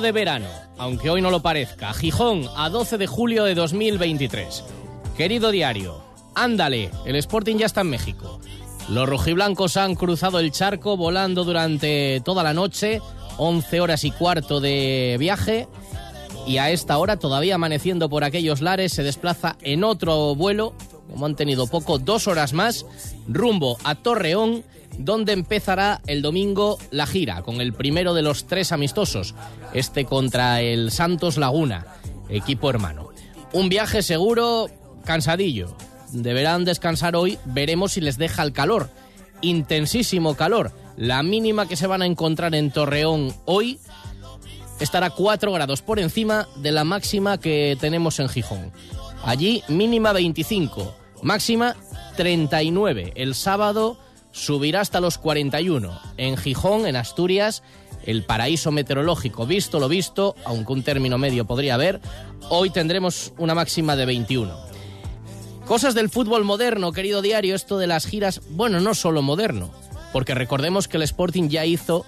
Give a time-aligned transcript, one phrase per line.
[0.00, 0.46] De verano,
[0.78, 1.92] aunque hoy no lo parezca.
[1.92, 4.64] Gijón, a 12 de julio de 2023.
[5.14, 6.02] Querido diario,
[6.34, 8.40] ándale, el Sporting ya está en México.
[8.88, 13.02] Los rojiblancos han cruzado el charco volando durante toda la noche,
[13.36, 15.68] 11 horas y cuarto de viaje,
[16.46, 20.72] y a esta hora, todavía amaneciendo por aquellos lares, se desplaza en otro vuelo,
[21.10, 22.86] como han tenido poco, dos horas más,
[23.28, 24.64] rumbo a Torreón,
[25.04, 29.34] donde empezará el domingo la gira, con el primero de los tres amistosos,
[29.72, 31.86] este contra el Santos Laguna,
[32.28, 33.08] equipo hermano.
[33.52, 34.68] Un viaje seguro,
[35.04, 35.76] cansadillo.
[36.12, 38.90] Deberán descansar hoy, veremos si les deja el calor.
[39.40, 40.72] Intensísimo calor.
[40.96, 43.78] La mínima que se van a encontrar en Torreón hoy
[44.80, 48.72] estará 4 grados por encima de la máxima que tenemos en Gijón.
[49.24, 51.76] Allí mínima 25, máxima
[52.16, 53.12] 39.
[53.16, 53.98] El sábado
[54.32, 55.98] subirá hasta los 41.
[56.16, 57.62] En Gijón, en Asturias,
[58.04, 62.00] el paraíso meteorológico, visto lo visto, aunque un término medio podría haber,
[62.48, 64.70] hoy tendremos una máxima de 21.
[65.66, 69.70] Cosas del fútbol moderno, querido diario, esto de las giras, bueno, no solo moderno,
[70.12, 72.04] porque recordemos que el Sporting ya hizo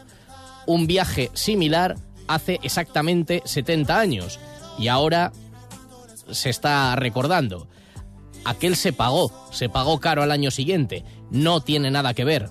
[0.67, 4.41] un viaje similar hace exactamente 70 años
[4.79, 5.33] y ahora
[6.31, 7.69] se está recordando.
[8.45, 11.05] Aquel se pagó, se pagó caro al año siguiente.
[11.33, 12.51] No tiene nada que ver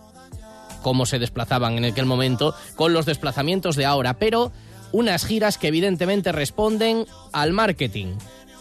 [0.81, 4.51] cómo se desplazaban en aquel momento con los desplazamientos de ahora, pero
[4.91, 8.15] unas giras que evidentemente responden al marketing.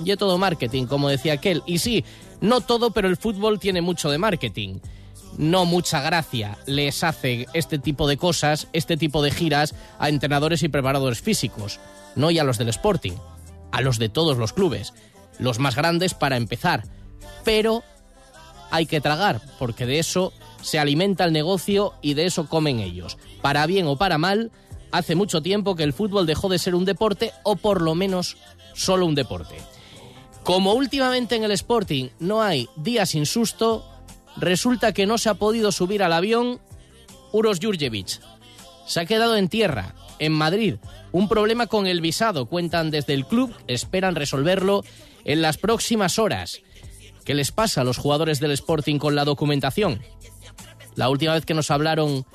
[0.05, 1.62] Y todo marketing, como decía aquel.
[1.67, 2.05] Y sí,
[2.41, 4.81] no todo, pero el fútbol tiene mucho de marketing.
[5.39, 10.62] No mucha gracia les hace este tipo de cosas, este tipo de giras a entrenadores
[10.62, 11.81] y preparadores físicos.
[12.15, 13.15] No y a los del Sporting,
[13.73, 14.93] a los de todos los clubes.
[15.39, 16.84] Los más grandes para empezar.
[17.44, 17.83] Pero
[18.70, 20.32] hay que tragar, porque de eso
[20.62, 23.19] se alimenta el negocio y de eso comen ellos.
[23.42, 24.50] Para bien o para mal,
[24.92, 28.36] hace mucho tiempo que el fútbol dejó de ser un deporte o por lo menos
[28.75, 29.56] solo un deporte.
[30.42, 33.84] Como últimamente en el Sporting no hay día sin susto,
[34.36, 36.60] resulta que no se ha podido subir al avión
[37.32, 38.20] Uros Jurjevic.
[38.87, 40.76] Se ha quedado en tierra, en Madrid.
[41.12, 44.82] Un problema con el visado, cuentan desde el club, esperan resolverlo
[45.25, 46.62] en las próximas horas.
[47.25, 50.00] ¿Qué les pasa a los jugadores del Sporting con la documentación?
[50.97, 52.26] La última vez que nos hablaron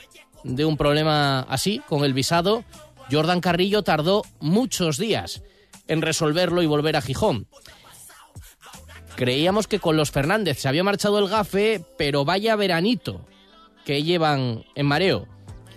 [0.43, 2.63] de un problema así, con el visado,
[3.11, 5.43] Jordan Carrillo tardó muchos días
[5.87, 7.47] en resolverlo y volver a Gijón.
[9.15, 13.25] Creíamos que con los Fernández se había marchado el gafe, pero vaya veranito
[13.85, 15.27] que llevan en mareo,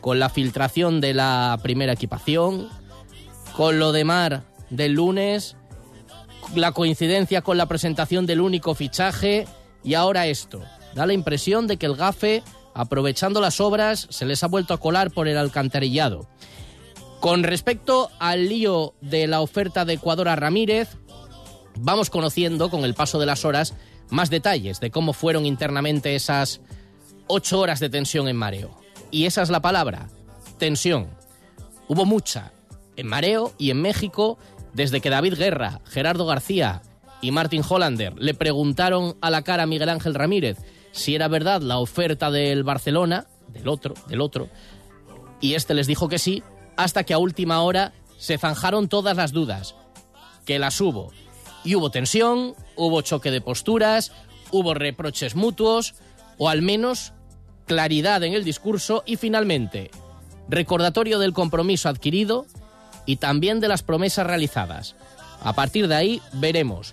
[0.00, 2.68] con la filtración de la primera equipación,
[3.56, 5.56] con lo de Mar del lunes,
[6.54, 9.46] la coincidencia con la presentación del único fichaje
[9.84, 10.62] y ahora esto.
[10.94, 12.42] Da la impresión de que el gafe,
[12.74, 16.26] aprovechando las obras, se les ha vuelto a colar por el alcantarillado.
[17.20, 20.88] Con respecto al lío de la oferta de Ecuador a Ramírez,
[21.76, 23.74] vamos conociendo con el paso de las horas
[24.10, 26.60] más detalles de cómo fueron internamente esas
[27.26, 28.70] ocho horas de tensión en mareo.
[29.10, 30.08] Y esa es la palabra,
[30.58, 31.08] tensión.
[31.88, 32.52] Hubo mucha
[32.96, 34.38] en mareo y en México
[34.78, 36.82] desde que David Guerra, Gerardo García
[37.20, 40.56] y Martin Hollander le preguntaron a la cara a Miguel Ángel Ramírez
[40.92, 44.48] si era verdad la oferta del Barcelona, del otro, del otro,
[45.40, 46.44] y este les dijo que sí,
[46.76, 49.74] hasta que a última hora se zanjaron todas las dudas,
[50.46, 51.12] que las hubo.
[51.64, 54.12] Y hubo tensión, hubo choque de posturas,
[54.52, 55.96] hubo reproches mutuos,
[56.38, 57.14] o al menos
[57.66, 59.90] claridad en el discurso y finalmente
[60.48, 62.46] recordatorio del compromiso adquirido
[63.08, 64.94] y también de las promesas realizadas.
[65.40, 66.92] A partir de ahí veremos.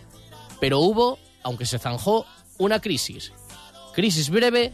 [0.62, 2.26] Pero hubo, aunque se zanjó,
[2.58, 3.34] una crisis.
[3.94, 4.74] Crisis breve,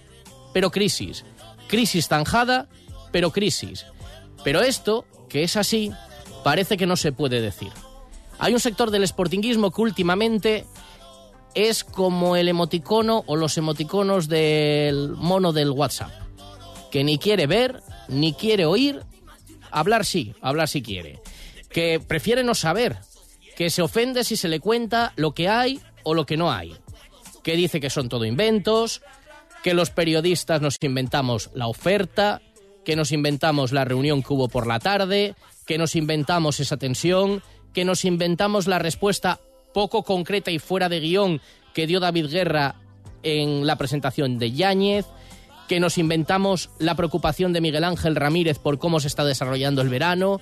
[0.53, 1.25] pero crisis.
[1.67, 2.69] Crisis zanjada,
[3.11, 3.87] pero crisis.
[4.43, 5.91] Pero esto, que es así,
[6.43, 7.71] parece que no se puede decir.
[8.37, 10.67] Hay un sector del sportinguismo que últimamente
[11.55, 16.11] es como el emoticono o los emoticonos del mono del WhatsApp,
[16.91, 19.01] que ni quiere ver, ni quiere oír,
[19.71, 21.19] hablar sí, hablar si quiere
[21.73, 22.97] que prefiere no saber,
[23.55, 26.75] que se ofende si se le cuenta lo que hay o lo que no hay,
[27.43, 29.01] que dice que son todo inventos,
[29.63, 32.41] que los periodistas nos inventamos la oferta,
[32.83, 35.35] que nos inventamos la reunión que hubo por la tarde,
[35.65, 39.39] que nos inventamos esa tensión, que nos inventamos la respuesta
[39.73, 41.41] poco concreta y fuera de guion
[41.73, 42.75] que dio David Guerra
[43.23, 45.05] en la presentación de Yáñez,
[45.67, 49.89] que nos inventamos la preocupación de Miguel Ángel Ramírez por cómo se está desarrollando el
[49.89, 50.41] verano,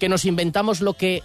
[0.00, 1.22] que nos inventamos lo que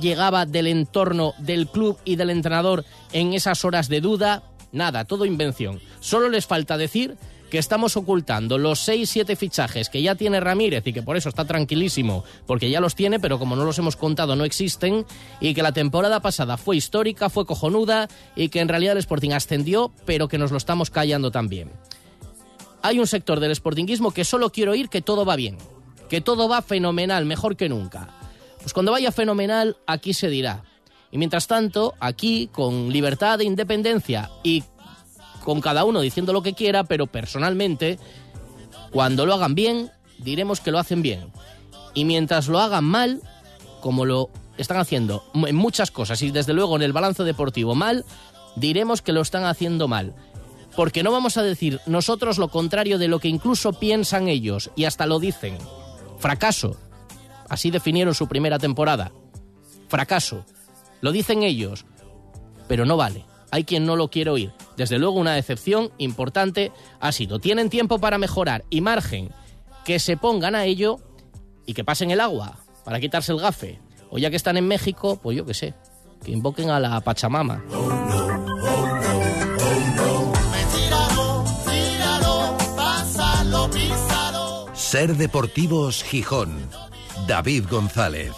[0.00, 4.44] llegaba del entorno del club y del entrenador en esas horas de duda.
[4.70, 5.80] Nada, todo invención.
[5.98, 7.16] Solo les falta decir
[7.50, 11.44] que estamos ocultando los 6-7 fichajes que ya tiene Ramírez y que por eso está
[11.44, 15.04] tranquilísimo, porque ya los tiene, pero como no los hemos contado no existen,
[15.40, 19.32] y que la temporada pasada fue histórica, fue cojonuda, y que en realidad el Sporting
[19.32, 21.72] ascendió, pero que nos lo estamos callando también.
[22.82, 25.58] Hay un sector del sportinguismo que solo quiero oír que todo va bien,
[26.10, 28.08] que todo va fenomenal, mejor que nunca.
[28.58, 30.64] Pues cuando vaya fenomenal, aquí se dirá.
[31.12, 34.64] Y mientras tanto, aquí, con libertad de independencia y
[35.44, 37.98] con cada uno diciendo lo que quiera, pero personalmente,
[38.90, 41.32] cuando lo hagan bien, diremos que lo hacen bien.
[41.94, 43.22] Y mientras lo hagan mal,
[43.80, 48.04] como lo están haciendo en muchas cosas y desde luego en el balance deportivo mal,
[48.56, 50.14] diremos que lo están haciendo mal.
[50.74, 54.84] Porque no vamos a decir nosotros lo contrario de lo que incluso piensan ellos y
[54.84, 55.56] hasta lo dicen.
[56.20, 56.76] Fracaso.
[57.48, 59.10] Así definieron su primera temporada.
[59.88, 60.44] Fracaso.
[61.00, 61.84] Lo dicen ellos.
[62.68, 63.24] Pero no vale.
[63.50, 64.52] Hay quien no lo quiere oír.
[64.76, 66.70] Desde luego una decepción importante
[67.00, 67.40] ha sido.
[67.40, 69.30] Tienen tiempo para mejorar y margen
[69.84, 70.98] que se pongan a ello
[71.66, 73.80] y que pasen el agua para quitarse el gafe.
[74.10, 75.74] O ya que están en México, pues yo qué sé,
[76.24, 77.64] que invoquen a la Pachamama.
[84.90, 86.50] Ser Deportivos Gijón.
[87.28, 88.32] David González.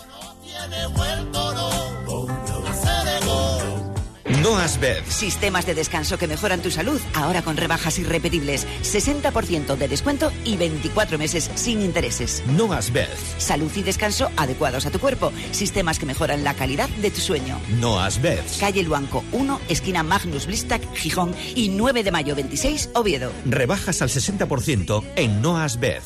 [4.43, 5.03] No Asbed.
[5.09, 8.67] Sistemas de descanso que mejoran tu salud, ahora con rebajas irrepetibles.
[8.83, 12.43] 60% de descuento y 24 meses sin intereses.
[12.49, 13.09] No Asbed.
[13.39, 15.33] Salud y descanso adecuados a tu cuerpo.
[15.53, 17.59] Sistemas que mejoran la calidad de tu sueño.
[17.81, 18.45] No Asbed.
[18.61, 23.33] Calle Luanco 1, esquina Magnus Blistac, Gijón y 9 de mayo 26, Oviedo.
[23.47, 26.03] Rebajas al 60% en No Asbed.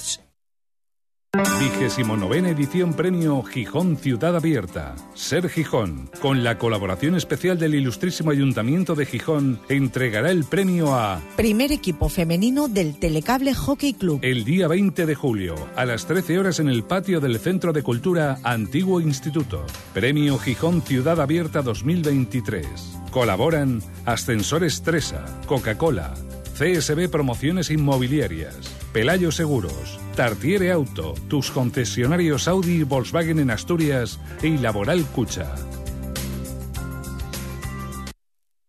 [1.36, 4.94] Vigésimo novena edición Premio Gijón Ciudad Abierta.
[5.12, 11.20] Ser Gijón, con la colaboración especial del Ilustrísimo Ayuntamiento de Gijón, entregará el premio a
[11.36, 14.20] Primer equipo femenino del Telecable Hockey Club.
[14.22, 17.82] el día 20 de julio, a las 13 horas en el patio del Centro de
[17.82, 19.66] Cultura Antiguo Instituto.
[19.92, 22.66] Premio Gijón Ciudad Abierta 2023.
[23.10, 26.14] Colaboran Ascensores Tresa, Coca-Cola,
[26.58, 34.56] CSB Promociones Inmobiliarias, Pelayo Seguros, Tartiere Auto, tus concesionarios Audi y Volkswagen en Asturias y
[34.56, 35.54] Laboral Cucha.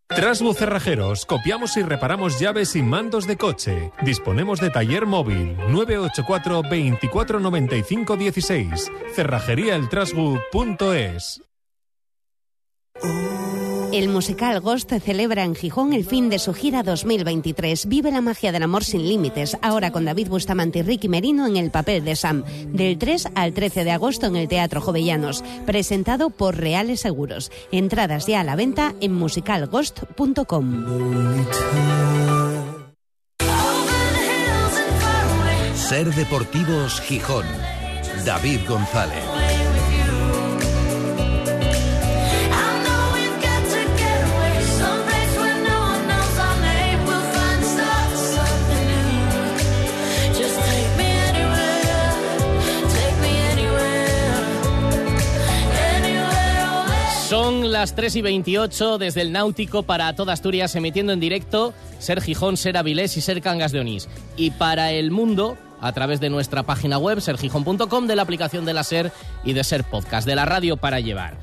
[0.09, 3.94] Trasbu Cerrajeros, copiamos y reparamos llaves y mandos de coche.
[4.01, 8.91] Disponemos de taller móvil 984 24 95 16.
[9.15, 11.41] Cerrajeríaeltrasbu.es.
[13.94, 17.88] El musical Ghost celebra en Gijón el fin de su gira 2023.
[17.88, 21.57] Vive la magia del amor sin límites, ahora con David Bustamante y Ricky Merino en
[21.57, 26.30] el papel de Sam, del 3 al 13 de agosto en el Teatro Jovellanos, presentado
[26.30, 27.51] por Reales Seguros.
[27.72, 30.86] Entradas ya a la venta en musicalghost.com.
[35.75, 37.45] Ser Deportivos Gijón.
[38.25, 39.37] David González.
[57.79, 62.57] Las 3 y 28 desde el Náutico para toda Asturias, emitiendo en directo Ser Gijón,
[62.57, 64.10] Ser Avilés y Ser Cangas de Onís.
[64.36, 68.74] Y para el mundo, a través de nuestra página web, sergijón.com, de la aplicación de
[68.74, 69.12] la Ser
[69.43, 71.38] y de Ser Podcast, de la radio para llevar.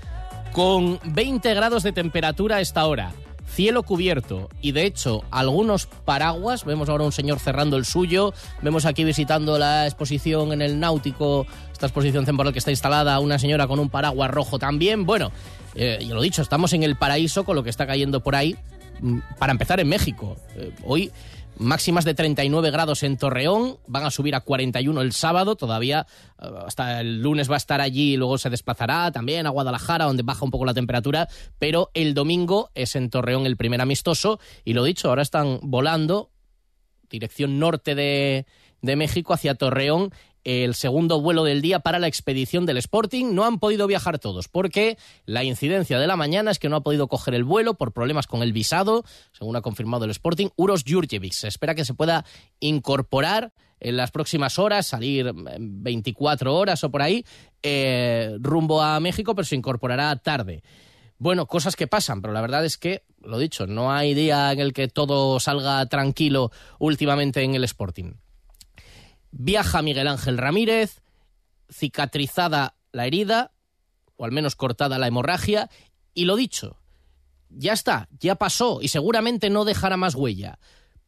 [0.52, 3.12] Con 20 grados de temperatura a esta hora,
[3.54, 8.84] cielo cubierto y de hecho algunos paraguas, vemos ahora un señor cerrando el suyo, vemos
[8.84, 13.66] aquí visitando la exposición en el Náutico, esta exposición temporal que está instalada, una señora
[13.66, 15.30] con un paraguas rojo también, bueno,
[15.75, 18.56] eh, ya lo dicho, estamos en el paraíso con lo que está cayendo por ahí,
[19.00, 20.37] Mm, para empezar en México.
[20.56, 21.11] Eh, hoy
[21.58, 26.06] máximas de 39 grados en Torreón, van a subir a 41 el sábado, todavía
[26.40, 30.04] eh, hasta el lunes va a estar allí y luego se desplazará también a Guadalajara,
[30.04, 34.40] donde baja un poco la temperatura, pero el domingo es en Torreón el primer amistoso
[34.64, 36.30] y lo dicho, ahora están volando
[37.08, 38.46] dirección norte de,
[38.82, 40.12] de México hacia Torreón
[40.44, 43.34] el segundo vuelo del día para la expedición del Sporting.
[43.34, 46.82] No han podido viajar todos porque la incidencia de la mañana es que no ha
[46.82, 50.48] podido coger el vuelo por problemas con el visado, según ha confirmado el Sporting.
[50.56, 52.24] Uros Jurjevic se espera que se pueda
[52.60, 57.24] incorporar en las próximas horas, salir 24 horas o por ahí,
[57.62, 60.62] eh, rumbo a México, pero se incorporará tarde.
[61.18, 64.60] Bueno, cosas que pasan, pero la verdad es que, lo dicho, no hay día en
[64.60, 68.14] el que todo salga tranquilo últimamente en el Sporting.
[69.36, 71.02] Viaja Miguel Ángel Ramírez,
[71.68, 73.50] cicatrizada la herida,
[74.16, 75.68] o al menos cortada la hemorragia,
[76.14, 76.78] y lo dicho,
[77.48, 80.60] ya está, ya pasó y seguramente no dejará más huella,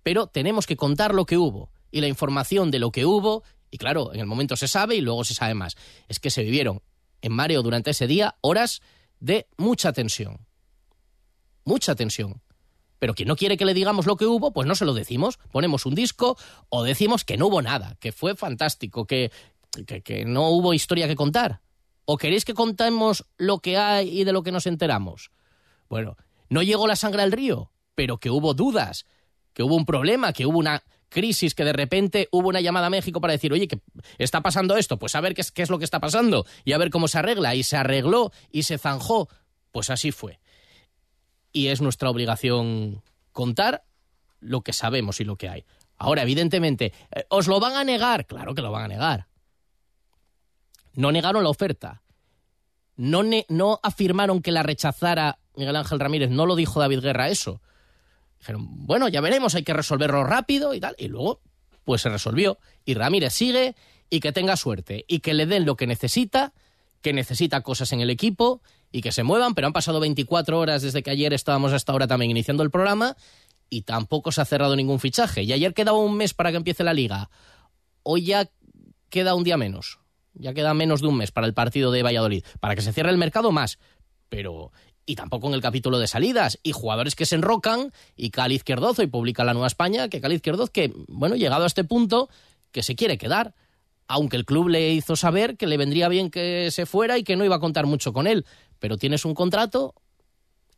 [0.02, 3.78] pero tenemos que contar lo que hubo y la información de lo que hubo, y
[3.78, 5.76] claro, en el momento se sabe y luego se sabe más.
[6.08, 6.82] Es que se vivieron
[7.22, 8.82] en mareo durante ese día horas
[9.20, 10.46] de mucha tensión.
[11.64, 12.42] Mucha tensión.
[12.98, 15.38] Pero quien no quiere que le digamos lo que hubo, pues no se lo decimos.
[15.52, 16.36] Ponemos un disco
[16.68, 19.30] o decimos que no hubo nada, que fue fantástico, que,
[19.86, 21.60] que, no hubo historia que contar.
[22.04, 25.30] ¿O queréis que contemos lo que hay y de lo que nos enteramos?
[25.88, 26.16] Bueno,
[26.48, 29.06] no llegó la sangre al río, pero que hubo dudas,
[29.52, 32.90] que hubo un problema, que hubo una crisis, que de repente hubo una llamada a
[32.90, 33.80] México para decir, oye, que
[34.18, 36.72] está pasando esto, pues a ver qué es, qué es lo que está pasando y
[36.72, 37.54] a ver cómo se arregla.
[37.54, 39.28] Y se arregló y se zanjó.
[39.72, 40.38] Pues así fue
[41.56, 43.82] y es nuestra obligación contar
[44.40, 45.64] lo que sabemos y lo que hay.
[45.96, 48.26] Ahora, evidentemente, eh, ¿os lo van a negar?
[48.26, 49.26] Claro que lo van a negar.
[50.92, 52.02] No negaron la oferta.
[52.96, 56.28] No, no afirmaron que la rechazara Miguel Ángel Ramírez.
[56.28, 57.62] No lo dijo David Guerra eso.
[58.38, 60.94] Dijeron, bueno, ya veremos, hay que resolverlo rápido y tal.
[60.98, 61.40] Y luego,
[61.84, 62.58] pues se resolvió.
[62.84, 63.76] Y Ramírez sigue
[64.10, 65.06] y que tenga suerte.
[65.08, 66.52] Y que le den lo que necesita,
[67.00, 68.60] que necesita cosas en el equipo
[68.96, 72.06] y que se muevan, pero han pasado 24 horas desde que ayer estábamos hasta ahora
[72.06, 73.14] también iniciando el programa
[73.68, 75.42] y tampoco se ha cerrado ningún fichaje.
[75.42, 77.28] Y ayer quedaba un mes para que empiece la liga.
[78.04, 78.48] Hoy ya
[79.10, 79.98] queda un día menos.
[80.32, 82.42] Ya queda menos de un mes para el partido de Valladolid.
[82.58, 83.78] Para que se cierre el mercado más.
[84.30, 84.72] Pero
[85.04, 88.98] y tampoco en el capítulo de salidas, y jugadores que se enrocan, y Cali Izquierdoz,
[88.98, 92.30] hoy publica la Nueva España, que Cali Izquierdoz, que, bueno, llegado a este punto,
[92.72, 93.54] que se quiere quedar,
[94.08, 97.36] aunque el club le hizo saber que le vendría bien que se fuera y que
[97.36, 98.46] no iba a contar mucho con él
[98.78, 99.94] pero tienes un contrato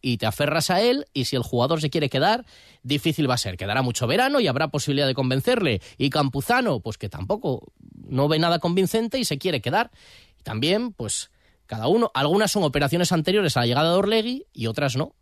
[0.01, 2.45] y te aferras a él y si el jugador se quiere quedar,
[2.83, 3.57] difícil va a ser.
[3.57, 5.81] Quedará mucho verano y habrá posibilidad de convencerle.
[5.97, 9.91] Y Campuzano, pues que tampoco no ve nada convincente y se quiere quedar.
[10.39, 11.31] Y también, pues
[11.67, 15.15] cada uno, algunas son operaciones anteriores a la llegada de Orlegui y otras no.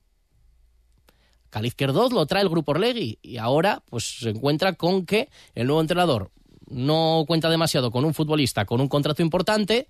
[1.51, 5.67] Cali Izquierdoz lo trae el grupo Orlegui y ahora pues se encuentra con que el
[5.67, 6.31] nuevo entrenador
[6.69, 9.87] no cuenta demasiado con un futbolista con un contrato importante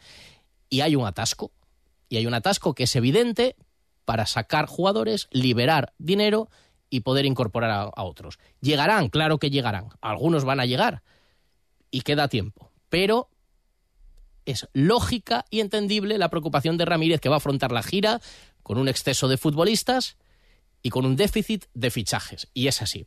[0.68, 1.50] y hay un atasco
[2.08, 3.56] y hay un atasco que es evidente
[4.04, 6.48] para sacar jugadores, liberar dinero
[6.88, 8.38] y poder incorporar a, otros.
[8.60, 9.88] Llegarán, claro que llegarán.
[10.00, 11.02] Algunos van a llegar
[11.90, 12.70] y queda tiempo.
[12.88, 13.28] Pero
[14.44, 18.20] es lógica y entendible la preocupación de Ramírez que va a afrontar la gira
[18.62, 20.16] con un exceso de futbolistas
[20.82, 22.48] y con un déficit de fichajes.
[22.54, 23.06] Y es así.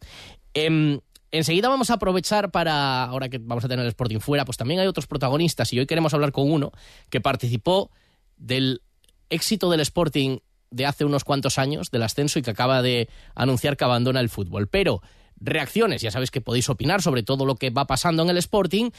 [0.54, 1.00] Em,
[1.32, 4.82] enseguida vamos a aprovechar para, ahora que vamos a tener el Sporting fuera, pues también
[4.82, 6.74] hay otros protagonistas y hoy queremos hablar con uno
[7.10, 7.90] que participó
[8.36, 8.82] del
[9.30, 10.40] éxito del Sporting
[10.72, 14.30] de hace unos cuantos años, del ascenso, y que acaba de anunciar que abandona el
[14.30, 14.68] fútbol.
[14.68, 15.02] Pero
[15.40, 18.92] reacciones, ya sabéis que podéis opinar sobre todo lo que va pasando en el Sporting.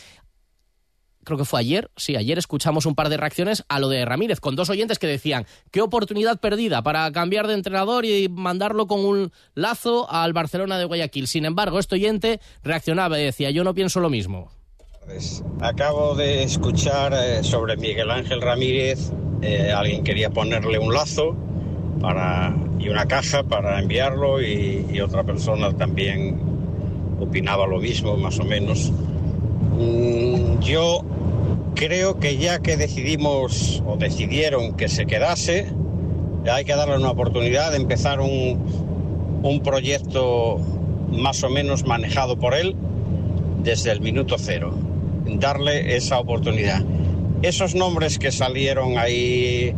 [1.23, 4.41] Creo que fue ayer, sí, ayer escuchamos un par de reacciones a lo de Ramírez,
[4.41, 9.05] con dos oyentes que decían, qué oportunidad perdida para cambiar de entrenador y mandarlo con
[9.05, 11.29] un lazo al Barcelona de Guayaquil.
[11.29, 14.51] Sin embargo, este oyente reaccionaba y decía, yo no pienso lo mismo.
[15.61, 21.35] Acabo de escuchar eh, sobre Miguel Ángel Ramírez eh, alguien quería ponerle un lazo
[22.01, 26.39] para, y una caja para enviarlo y, otra persona también
[27.19, 28.93] opinaba lo mismo, más o menos.
[29.79, 31.03] Mm, yo
[31.75, 35.67] creo que ya que decidimos o decidieron que se quedase,
[36.51, 40.59] hay que darle una oportunidad de empezar un, un proyecto
[41.11, 42.77] más o menos manejado por él
[43.63, 44.90] desde el minuto cero.
[45.39, 46.85] Darle esa oportunidad
[47.43, 49.75] esos nombres que salieron ahí,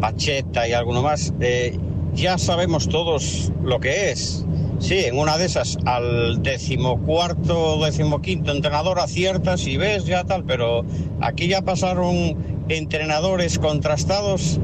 [0.00, 1.78] Pacheta y alguno más, eh,
[2.14, 4.44] ya sabemos todos lo que es.
[4.78, 10.84] Sí, en una de esas, al decimocuarto decimoquinto entrenador aciertas y ves ya tal, pero
[11.20, 12.36] aquí ya pasaron
[12.68, 14.60] entrenadores contrastados,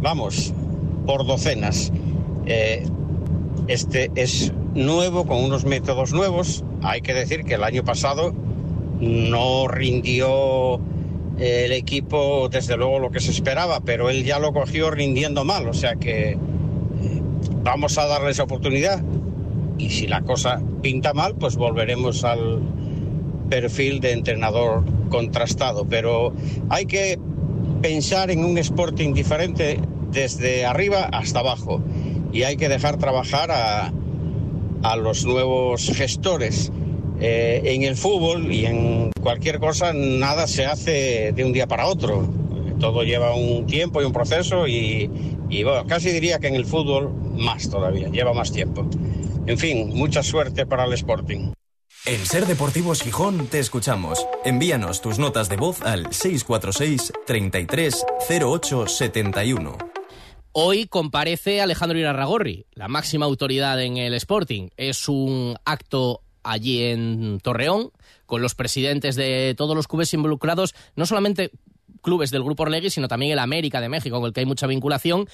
[0.00, 0.54] vamos,
[1.04, 1.92] por docenas.
[2.46, 2.86] Eh,
[3.68, 6.64] este es nuevo, con unos métodos nuevos.
[6.82, 8.32] Hay que decir que el año pasado
[9.00, 10.80] no rindió
[11.38, 15.68] el equipo, desde luego, lo que se esperaba, pero él ya lo cogió rindiendo mal,
[15.68, 16.38] o sea que eh,
[17.62, 19.02] vamos a darle esa oportunidad.
[19.78, 22.60] Y si la cosa pinta mal, pues volveremos al,
[23.50, 26.32] perfil de entrenador contrastado, pero
[26.70, 27.18] hay que
[27.82, 29.78] pensar en un Sporting diferente
[30.10, 31.82] desde arriba hasta abajo.
[32.32, 33.92] Y hay que dejar trabajar a,
[34.82, 36.72] a los nuevos gestores.
[37.20, 41.86] Eh, en el fútbol y en cualquier cosa nada se hace de un día para
[41.86, 42.28] otro.
[42.78, 45.10] Todo lleva un tiempo y un proceso y,
[45.50, 48.88] y bueno, casi diría que en el fútbol más todavía, lleva más tiempo.
[49.46, 51.52] En fin, mucha suerte para el Sporting.
[52.06, 54.26] En Ser Deportivos Gijón te escuchamos.
[54.44, 58.06] Envíanos tus notas de voz al 646 33
[58.42, 59.76] 08 71.
[60.52, 64.70] Hoy comparece Alejandro Irarragorri, la máxima autoridad en el Sporting.
[64.76, 67.90] Es un acto allí en Torreón
[68.26, 71.50] con los presidentes de todos los clubes involucrados, no solamente
[72.02, 74.66] clubes del Grupo Orlegui, sino también el América de México, con el que hay mucha
[74.66, 75.28] vinculación,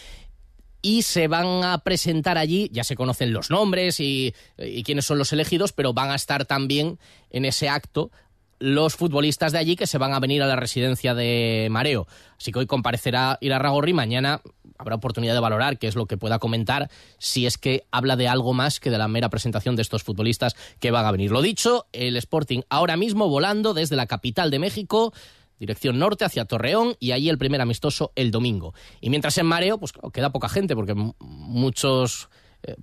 [0.82, 5.18] y se van a presentar allí, ya se conocen los nombres y, y, quiénes son
[5.18, 6.98] los elegidos, pero van a estar también
[7.30, 8.10] en ese acto
[8.58, 12.06] los futbolistas de allí que se van a venir a la residencia de Mareo.
[12.38, 14.40] Así que hoy comparecerá Irarragorri, mañana
[14.78, 18.28] habrá oportunidad de valorar qué es lo que pueda comentar, si es que habla de
[18.28, 21.30] algo más que de la mera presentación de estos futbolistas que van a venir.
[21.30, 25.12] Lo dicho, el Sporting ahora mismo volando desde la capital de México,
[25.58, 28.74] dirección norte hacia Torreón y ahí el primer amistoso el domingo.
[29.00, 32.28] Y mientras en mareo, pues queda poca gente porque muchos
[32.62, 32.74] eh,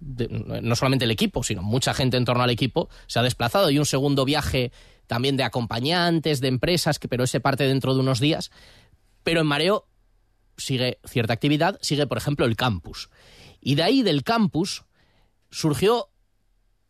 [0.61, 3.79] no solamente el equipo, sino mucha gente en torno al equipo se ha desplazado y
[3.79, 4.71] un segundo viaje
[5.07, 8.51] también de acompañantes, de empresas, que, pero ese parte dentro de unos días.
[9.23, 9.85] Pero en mareo
[10.57, 13.09] sigue cierta actividad, sigue por ejemplo el campus.
[13.61, 14.83] Y de ahí del campus
[15.49, 16.09] surgió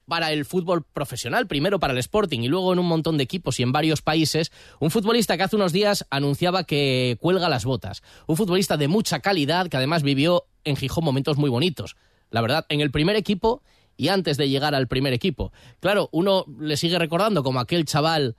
[0.07, 3.59] para el fútbol profesional, primero para el Sporting y luego en un montón de equipos
[3.59, 8.03] y en varios países, un futbolista que hace unos días anunciaba que cuelga las botas.
[8.27, 11.95] Un futbolista de mucha calidad que además vivió en Gijón momentos muy bonitos.
[12.29, 13.61] La verdad, en el primer equipo
[13.95, 15.53] y antes de llegar al primer equipo.
[15.79, 18.35] Claro, uno le sigue recordando como aquel chaval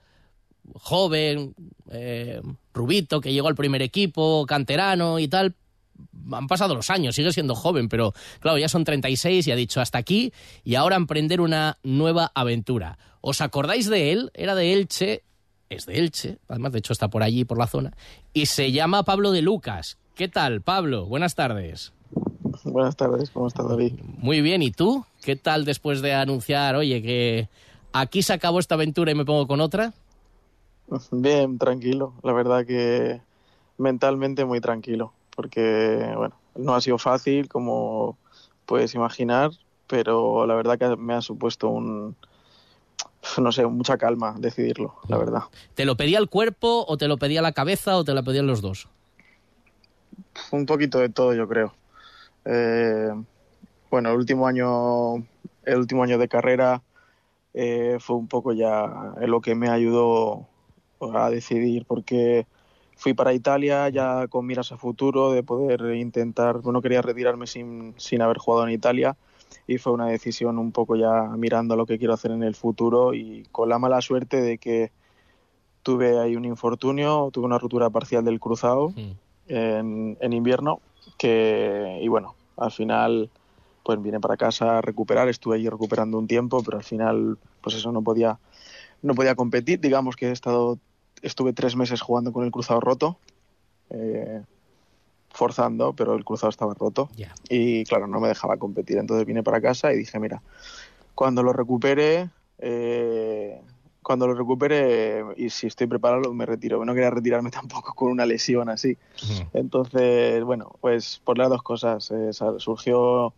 [0.73, 1.55] joven,
[1.91, 2.41] eh,
[2.73, 5.55] rubito, que llegó al primer equipo, canterano y tal,
[6.31, 9.81] han pasado los años, sigue siendo joven, pero claro, ya son 36 y ha dicho
[9.81, 12.97] hasta aquí y ahora emprender una nueva aventura.
[13.21, 14.31] ¿Os acordáis de él?
[14.33, 15.23] Era de Elche,
[15.69, 17.93] es de Elche, además de hecho está por allí, por la zona,
[18.33, 19.97] y se llama Pablo de Lucas.
[20.15, 21.05] ¿Qué tal, Pablo?
[21.05, 21.93] Buenas tardes.
[22.63, 23.93] Buenas tardes, ¿cómo estás, David?
[24.17, 25.05] Muy bien, ¿y tú?
[25.21, 27.49] ¿Qué tal después de anunciar, oye, que
[27.93, 29.93] aquí se acabó esta aventura y me pongo con otra?
[31.11, 32.13] Bien, tranquilo.
[32.23, 33.21] La verdad que
[33.77, 38.17] mentalmente muy tranquilo, porque bueno, no ha sido fácil como
[38.65, 39.51] puedes imaginar,
[39.87, 42.15] pero la verdad que me ha supuesto un
[43.41, 45.43] no sé, mucha calma decidirlo, la verdad.
[45.73, 48.47] ¿Te lo pedía el cuerpo o te lo pedía la cabeza o te lo pedían
[48.47, 48.87] los dos?
[50.51, 51.73] Un poquito de todo, yo creo.
[52.45, 53.09] Eh,
[53.89, 55.15] bueno, el último año,
[55.63, 56.81] el último año de carrera
[57.53, 60.47] eh, fue un poco ya lo que me ayudó
[61.13, 62.47] a decidir porque
[62.95, 67.93] fui para Italia ya con miras a futuro de poder intentar, bueno, quería retirarme sin,
[67.97, 69.15] sin haber jugado en Italia
[69.67, 73.13] y fue una decisión un poco ya mirando lo que quiero hacer en el futuro
[73.13, 74.91] y con la mala suerte de que
[75.83, 78.93] tuve ahí un infortunio, tuve una ruptura parcial del cruzado
[79.47, 80.79] en, en, invierno
[81.17, 83.29] que y bueno, al final
[83.83, 87.75] pues vine para casa a recuperar, estuve allí recuperando un tiempo, pero al final pues
[87.75, 88.39] eso no podía
[89.03, 90.79] no podía competir, digamos que he estado
[91.25, 93.17] estuve tres meses jugando con el cruzado roto,
[93.89, 94.41] eh,
[95.29, 97.09] forzando, pero el cruzado estaba roto.
[97.49, 98.97] Y claro, no me dejaba competir.
[98.97, 100.41] Entonces vine para casa y dije, mira,
[101.15, 103.59] cuando lo recupere, eh,
[104.01, 106.85] cuando lo recupere y si estoy preparado me retiro.
[106.85, 108.97] No quería retirarme tampoco con una lesión así.
[109.53, 112.11] Entonces, bueno, pues por las dos cosas.
[112.11, 113.33] Eh, surgió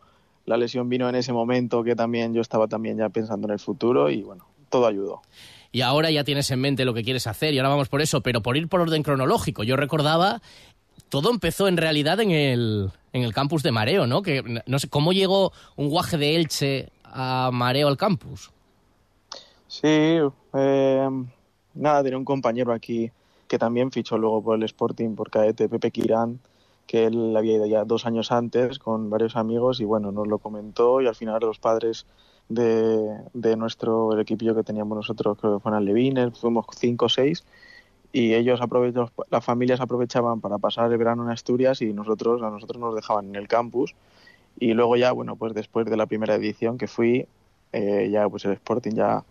[0.46, 3.60] la lesión vino en ese momento que también yo estaba también ya pensando en el
[3.60, 5.22] futuro y bueno, todo ayudó
[5.72, 8.22] y ahora ya tienes en mente lo que quieres hacer y ahora vamos por eso,
[8.22, 10.42] pero por ir por orden cronológico, yo recordaba,
[11.10, 14.22] todo empezó en realidad en el, en el campus de Mareo, ¿no?
[14.22, 18.52] Que no sé, ¿cómo llegó un guaje de Elche a Mareo al campus?
[19.68, 19.88] Sí,
[20.54, 21.10] eh,
[21.74, 23.12] nada, tenía un compañero aquí
[23.48, 26.40] que también fichó luego por el Sporting, por Caete, Pepe Quirán,
[26.86, 30.40] que él había ido ya dos años antes con varios amigos y bueno, nos lo
[30.40, 32.06] comentó y al final los padres
[32.50, 37.10] de, de nuestro el equipillo que teníamos nosotros, creo que fueron Levines, fuimos cinco o
[37.10, 37.44] seis,
[38.12, 38.60] y ellos
[39.30, 43.28] las familias aprovechaban para pasar el verano en Asturias y nosotros, a nosotros nos dejaban
[43.28, 43.96] en el campus.
[44.60, 47.28] Y luego ya, bueno, pues después de la primera edición que fui,
[47.74, 49.24] eh, ya pues el Sporting ya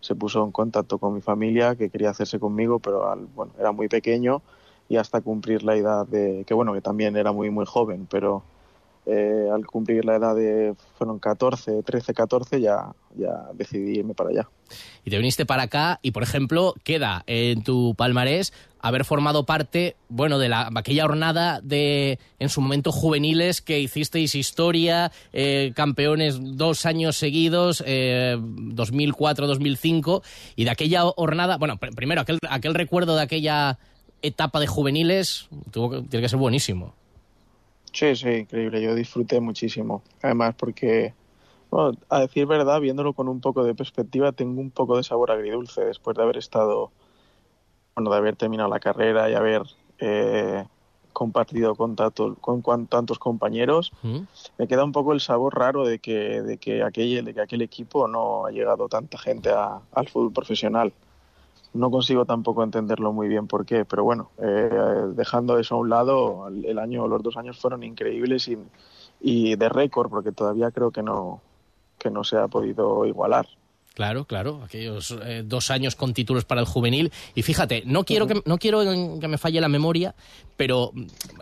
[0.00, 3.72] se puso en contacto con mi familia que quería hacerse conmigo, pero al, bueno, era
[3.72, 4.42] muy pequeño
[4.88, 8.42] y hasta cumplir la edad de, que bueno, que también era muy, muy joven, pero
[9.06, 14.30] eh, al cumplir la edad de, fueron 14, 13, 14, ya, ya decidí irme para
[14.30, 14.48] allá.
[15.04, 19.96] Y te viniste para acá y, por ejemplo, queda en tu palmarés haber formado parte,
[20.08, 26.38] bueno, de la, aquella jornada de, en su momento, juveniles que hicisteis historia, eh, campeones
[26.40, 30.22] dos años seguidos, eh, 2004-2005,
[30.56, 33.78] y de aquella jornada, bueno, pr primero, aquel, aquel recuerdo de aquella
[34.20, 36.94] etapa de juveniles tuvo, tiene que ser buenísimo.
[37.92, 38.82] Sí, sí, increíble.
[38.82, 40.02] Yo disfruté muchísimo.
[40.22, 41.14] Además, porque,
[41.70, 45.30] bueno, a decir verdad, viéndolo con un poco de perspectiva, tengo un poco de sabor
[45.30, 46.90] agridulce después de haber estado,
[47.94, 49.62] bueno, de haber terminado la carrera y haber
[49.98, 50.64] eh,
[51.12, 53.92] compartido con, tanto, con, con, tantos compañeros.
[54.02, 54.20] ¿Mm?
[54.58, 57.62] Me queda un poco el sabor raro de que, de que, aquel, de que aquel
[57.62, 60.92] equipo no ha llegado tanta gente a, al fútbol profesional
[61.74, 64.70] no consigo tampoco entenderlo muy bien por qué, pero bueno, eh,
[65.14, 68.58] dejando eso a un lado, el año, los dos años fueron increíbles y,
[69.20, 71.40] y de récord, porque todavía creo que no,
[71.98, 73.46] que no se ha podido igualar.
[73.94, 77.12] Claro, claro, aquellos eh, dos años con títulos para el juvenil.
[77.34, 78.80] Y fíjate, no quiero, que, no quiero
[79.20, 80.14] que me falle la memoria,
[80.56, 80.92] pero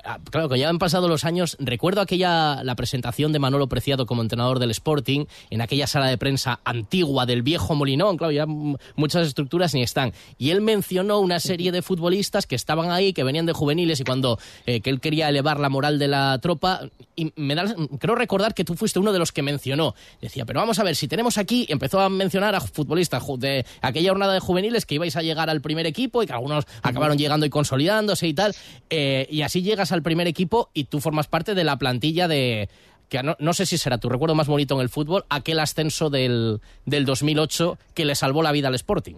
[0.04, 1.56] ah, claro que ya han pasado los años.
[1.60, 6.18] Recuerdo aquella la presentación de Manolo Preciado como entrenador del Sporting en aquella sala de
[6.18, 8.16] prensa antigua del viejo Molinón.
[8.16, 10.12] Claro, ya muchas estructuras ni están.
[10.36, 14.04] Y él mencionó una serie de futbolistas que estaban ahí, que venían de juveniles y
[14.04, 16.80] cuando eh, que él quería elevar la moral de la tropa.
[17.14, 17.64] Y me da,
[17.98, 19.94] creo recordar que tú fuiste uno de los que mencionó.
[20.20, 24.10] Decía, pero vamos a ver, si tenemos aquí, empezó a mencionar a futbolistas de aquella
[24.10, 27.46] jornada de juveniles que ibais a llegar al primer equipo y que algunos acabaron llegando
[27.46, 28.54] y consolidándose y tal.
[28.88, 32.68] Eh, y así llegas al primer equipo y tú formas parte de la plantilla de,
[33.08, 36.10] que no, no, sé si será tu recuerdo más bonito en el fútbol, aquel ascenso
[36.10, 39.16] del, del 2008 que le salvó la vida al Sporting.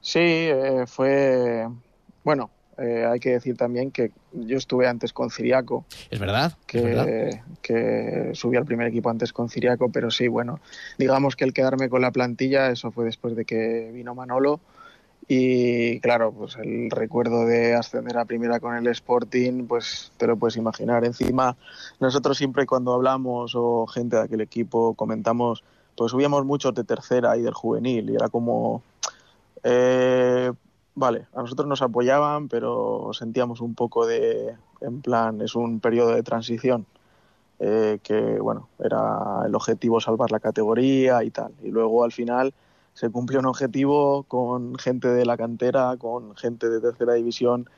[0.00, 1.68] Sí, eh, fue,
[2.24, 5.84] bueno, eh, hay que decir también que yo estuve antes con Ciriaco.
[6.10, 6.54] Es verdad.
[6.66, 7.40] Que, es verdad.
[7.60, 10.60] que subí al primer equipo antes con Ciriaco, pero sí, bueno,
[10.96, 14.60] digamos que el quedarme con la plantilla, eso fue después de que vino Manolo.
[15.28, 20.36] Y claro, pues el recuerdo de ascender a primera con el Sporting, pues te lo
[20.36, 21.04] puedes imaginar.
[21.04, 21.56] Encima,
[22.00, 25.62] nosotros siempre cuando hablamos o gente de aquel equipo comentamos,
[25.96, 28.82] pues subíamos muchos de tercera y del juvenil y era como...
[29.62, 30.50] Eh,
[30.94, 36.14] vale, a nosotros nos apoyaban, pero sentíamos un poco de, en plan, es un periodo
[36.14, 36.86] de transición,
[37.58, 41.52] eh, que bueno, era el objetivo salvar la categoría y tal.
[41.62, 42.54] Y luego al final
[42.94, 47.68] se cumplió un objetivo con gente de la cantera, con gente de tercera división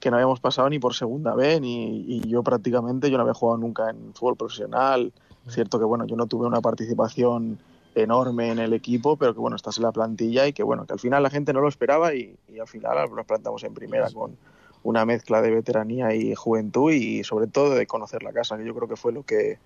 [0.00, 3.34] que no habíamos pasado ni por segunda vez, ni, y yo prácticamente yo no había
[3.34, 5.12] jugado nunca en fútbol profesional.
[5.46, 7.58] Cierto que bueno, yo no tuve una participación
[7.94, 10.92] enorme en el equipo, pero que bueno, estás en la plantilla y que bueno, que
[10.92, 14.10] al final la gente no lo esperaba y, y al final nos plantamos en primera
[14.10, 14.36] con
[14.82, 18.74] una mezcla de veteranía y juventud y sobre todo de conocer la casa, que yo
[18.74, 19.58] creo que fue lo que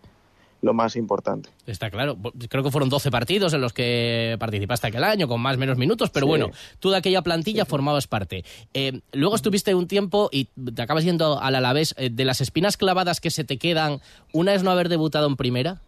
[0.63, 1.51] lo más importante.
[1.67, 2.17] Está claro.
[2.49, 5.77] Creo que fueron 12 partidos en los que participaste aquel año, con más o menos
[5.77, 6.29] minutos, pero sí.
[6.29, 7.71] bueno, tú de aquella plantilla sí.
[7.71, 8.45] formabas parte.
[8.75, 11.95] Eh, luego estuviste un tiempo y te acabas yendo al Alavés.
[11.99, 14.01] Eh, de las espinas clavadas que se te quedan,
[14.33, 15.83] ¿una es no haber debutado en primera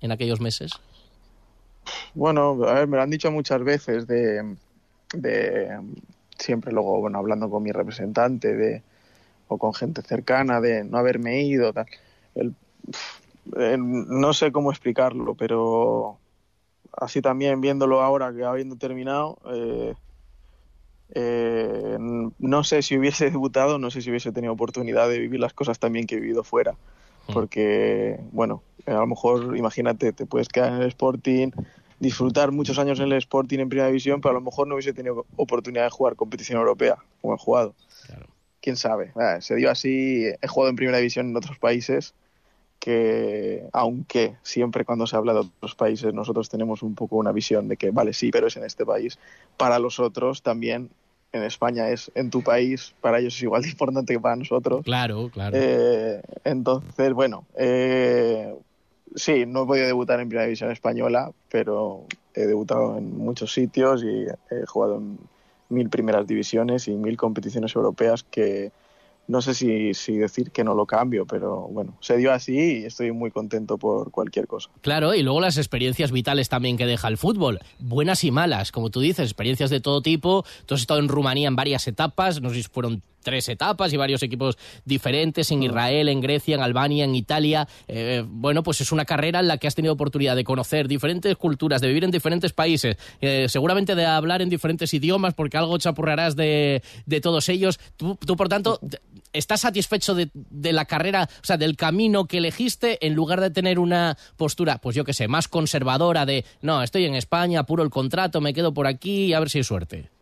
[0.00, 0.72] en aquellos meses?
[2.14, 4.56] Bueno, a ver, me lo han dicho muchas veces de,
[6.38, 8.82] siempre luego, bueno, hablando con mi representante de,
[9.48, 11.86] o con gente cercana de no haberme ido, tal.
[13.78, 16.18] No sé cómo explicarlo, pero
[16.96, 19.94] así también viéndolo ahora que habiendo terminado, eh,
[21.14, 25.52] eh, no sé si hubiese debutado, no sé si hubiese tenido oportunidad de vivir las
[25.52, 26.74] cosas también que he vivido fuera.
[27.32, 31.50] Porque, bueno, a lo mejor, imagínate, te puedes quedar en el Sporting,
[32.00, 34.92] disfrutar muchos años en el Sporting en Primera División, pero a lo mejor no hubiese
[34.92, 37.74] tenido oportunidad de jugar competición europea, como he jugado.
[38.06, 38.26] Claro.
[38.60, 39.12] Quién sabe.
[39.20, 42.14] Eh, se dio así, he jugado en Primera División en otros países
[42.84, 47.66] que aunque siempre cuando se habla de otros países nosotros tenemos un poco una visión
[47.66, 49.18] de que vale sí pero es en este país
[49.56, 50.90] para los otros también
[51.34, 54.84] en España es en tu país para ellos es igual de importante que para nosotros.
[54.84, 55.56] Claro claro.
[55.58, 58.54] Eh, entonces bueno eh,
[59.14, 64.02] sí no he podido debutar en primera división española pero he debutado en muchos sitios
[64.02, 65.18] y he jugado en
[65.68, 68.72] mil primeras divisiones y mil competiciones europeas que
[69.26, 73.12] no sé si, decir que no lo cambio, pero bueno, se dio así y estoy
[73.12, 74.70] muy contento por cualquier cosa.
[74.80, 78.90] Claro, y luego las experiencias vitales también que deja el fútbol, buenas y malas, como
[78.90, 80.44] tú dices, experiencias de todo tipo.
[80.66, 83.96] Tú has estado en Rumanía en varias etapas, no sé si fueron tres etapas y
[83.96, 87.66] varios equipos diferentes en Israel, en Grecia, en Albania, en Italia.
[87.88, 91.34] Eh, bueno, pues es una carrera en la que has tenido oportunidad de conocer diferentes
[91.36, 95.76] culturas, de vivir en diferentes países, eh, seguramente de hablar en diferentes idiomas, porque algo
[95.78, 97.80] chapurrarás de, de todos ellos.
[97.96, 98.78] Tú, tú por tanto,
[99.32, 103.50] ¿estás satisfecho de, de la carrera, o sea, del camino que elegiste en lugar de
[103.50, 107.82] tener una postura, pues yo qué sé, más conservadora de, no, estoy en España, apuro
[107.82, 110.13] el contrato, me quedo por aquí y a ver si hay suerte?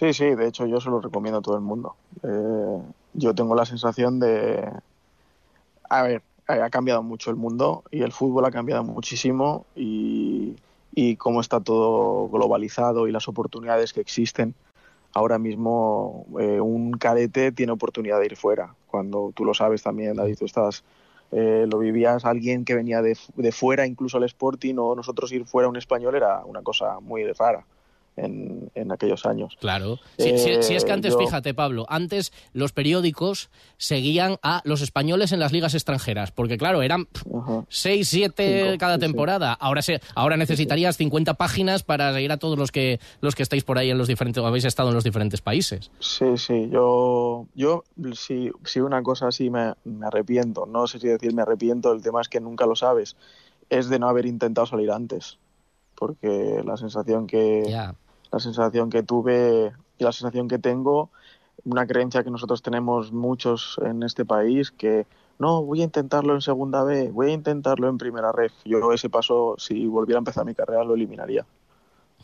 [0.00, 1.94] Sí, sí, de hecho yo se lo recomiendo a todo el mundo.
[2.22, 2.82] Eh,
[3.12, 4.66] yo tengo la sensación de...
[5.90, 10.56] A ver, ha cambiado mucho el mundo y el fútbol ha cambiado muchísimo y,
[10.94, 14.54] y cómo está todo globalizado y las oportunidades que existen.
[15.12, 18.74] Ahora mismo eh, un cadete tiene oportunidad de ir fuera.
[18.86, 20.82] Cuando tú lo sabes también, David, tú estás,
[21.30, 25.44] eh, lo vivías alguien que venía de, de fuera, incluso al Sporting, o nosotros ir
[25.44, 27.66] fuera un español era una cosa muy rara
[28.16, 29.56] en, en aquellos años.
[29.60, 29.98] Claro.
[30.18, 35.32] Si, si- si es que antes, fíjate, Pablo, antes los periódicos seguían a los españoles
[35.32, 37.24] en las ligas extranjeras, porque claro, eran pff,
[37.68, 39.06] seis, siete Cinco, cada sí, sí.
[39.06, 39.52] temporada.
[39.54, 43.64] Ahora se, ahora necesitarías 50 páginas para seguir a todos los que los que estáis
[43.64, 45.90] por ahí en los diferentes, o habéis estado en los diferentes países.
[46.00, 51.08] Sí, sí, yo, yo si, si una cosa sí me, me arrepiento, no sé si
[51.08, 53.16] decir me arrepiento, el tema es que nunca lo sabes,
[53.70, 55.38] es de no haber intentado salir antes,
[56.00, 57.62] porque la sensación que
[58.32, 61.10] la sensación que tuve y la sensación que tengo,
[61.64, 65.06] una creencia que nosotros tenemos muchos en este país, que
[65.38, 68.52] no, voy a intentarlo en segunda B, voy a intentarlo en primera ref.
[68.64, 71.44] Yo ese paso, si volviera a empezar mi carrera, lo eliminaría,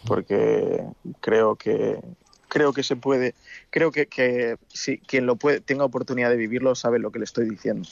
[0.07, 0.83] porque
[1.21, 2.01] creo que
[2.49, 3.35] creo que se puede,
[3.69, 7.27] creo que, que si quien lo puede, tenga oportunidad de vivirlo sabe lo que le
[7.27, 7.87] estoy diciendo.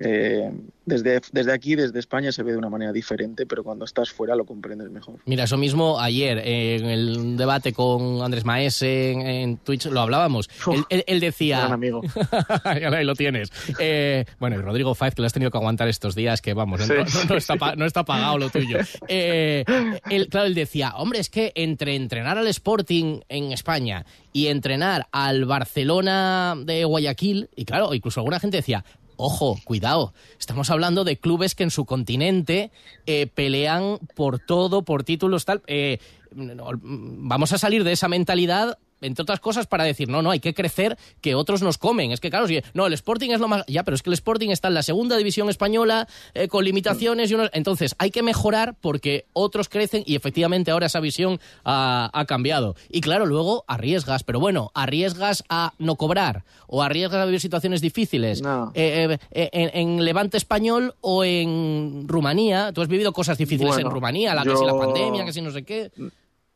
[0.00, 0.50] Eh,
[0.84, 4.34] desde, desde aquí, desde España, se ve de una manera diferente, pero cuando estás fuera
[4.34, 5.16] lo comprendes mejor.
[5.26, 10.00] Mira, eso mismo ayer eh, en el debate con Andrés Maese en, en Twitch lo
[10.00, 10.48] hablábamos.
[10.72, 11.58] Él, él- él decía...
[11.60, 12.00] Gran amigo.
[12.64, 13.50] Ahí lo tienes.
[13.78, 16.80] Eh, bueno, y Rodrigo Faiz, que lo has tenido que aguantar estos días, que vamos,
[16.80, 18.78] no, Sí, no- sí, no está, no está pagado lo tuyo.
[19.08, 25.06] Él, claro, él decía, hombre, es que entre entrenar al Sporting en España y entrenar
[25.12, 28.84] al Barcelona de Guayaquil, y claro, incluso alguna gente decía,
[29.24, 30.14] Ojo, cuidado.
[30.40, 32.72] Estamos hablando de clubes que en su continente
[33.06, 35.62] eh, pelean por todo, por títulos, tal.
[35.68, 36.00] Eh,
[36.32, 40.54] vamos a salir de esa mentalidad, entre otras cosas, para decir, no, no, hay que
[40.54, 42.12] crecer, que otros nos comen.
[42.12, 43.64] Es que, claro, si, no, el Sporting es lo más.
[43.66, 47.30] Ya, pero es que el Sporting está en la segunda división española, eh, con limitaciones
[47.30, 47.50] y unos.
[47.52, 52.76] Entonces, hay que mejorar porque otros crecen y efectivamente ahora esa visión ha, ha cambiado.
[52.88, 57.80] Y claro, luego arriesgas, pero bueno, arriesgas a no cobrar o arriesgas a vivir situaciones
[57.80, 58.40] difíciles.
[58.42, 58.70] No.
[58.74, 62.72] Eh, eh, en, en Levante Español o en Rumanía.
[62.72, 65.32] Tú has vivido cosas difíciles Bueno, en Rumanía, la, que yo- si la pandemia, que
[65.32, 65.90] si no sé qué.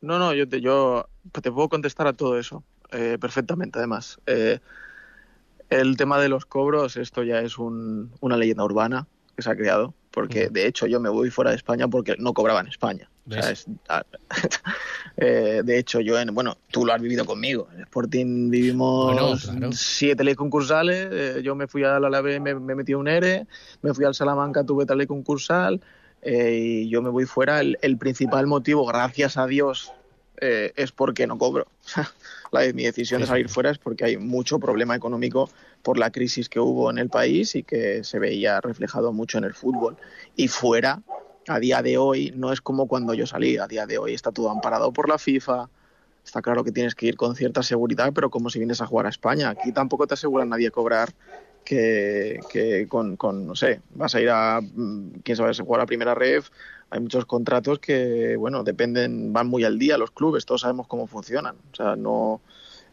[0.01, 1.09] No, no, yo te, yo
[1.43, 4.19] te puedo contestar a todo eso eh, perfectamente, además.
[4.27, 4.61] Eh,
[5.71, 9.57] el tema de los cobros, esto ya es un- una leyenda urbana que se ha
[9.57, 13.11] creado, porque de hecho yo me voy fuera de España porque no cobraba en España.
[13.29, 13.67] O sea, ¿Ves?
[13.67, 14.05] es- ah,
[15.17, 17.69] eh, de hecho, yo, en, bueno, tú lo has vivido conmigo.
[17.75, 19.73] En Sporting vivimos Bueno, claro.
[19.73, 21.09] siete leyes concursales.
[21.11, 23.47] eh, yo me fui a la Alavés, me, me metí un ERE,
[23.83, 25.81] me fui al Salamanca, tuve tal ley concursal.
[26.23, 27.61] Eh, y yo me voy fuera.
[27.61, 29.93] El, el principal motivo, gracias a Dios,
[30.41, 31.67] eh, es porque no cobro.
[32.53, 35.51] la, mi decisión de salir fuera es porque hay mucho problema económico
[35.83, 39.45] por la crisis que hubo en el país y que se veía reflejado mucho en
[39.45, 39.97] el fútbol.
[40.35, 41.03] Y fuera,
[41.49, 43.57] a día de hoy, no es como cuando yo salí.
[43.57, 45.69] A día de hoy está todo amparado por la FIFA.
[46.25, 49.07] Está claro que tienes que ir con cierta seguridad, pero como si vienes a jugar
[49.07, 49.51] a España.
[49.51, 51.15] Aquí tampoco te asegura nadie cobrar
[51.67, 55.83] que, que con, con, no sé, vas a ir a, mm, quién sabe, si jugar
[55.83, 56.49] a primera ref.
[56.89, 61.09] Hay muchos contratos que, bueno, dependen, van muy al día los clubes, todos sabemos cómo
[61.09, 61.57] funcionan.
[61.73, 62.41] O sea, no,